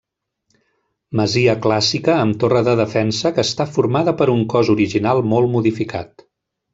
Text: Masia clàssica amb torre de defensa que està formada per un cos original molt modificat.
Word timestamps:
Masia 1.19 1.53
clàssica 1.65 2.15
amb 2.23 2.39
torre 2.43 2.63
de 2.69 2.75
defensa 2.81 3.31
que 3.35 3.45
està 3.49 3.67
formada 3.79 4.15
per 4.23 4.29
un 4.37 4.41
cos 4.55 4.73
original 4.77 5.21
molt 5.35 5.53
modificat. 5.57 6.25